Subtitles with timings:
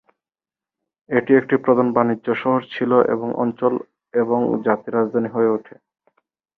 [1.09, 3.73] এটি একটি প্রধান বাণিজ্য শহর ছিল এবং অঞ্চল
[4.13, 5.75] এবং জাতির রাজধানী হয়ে উঠে।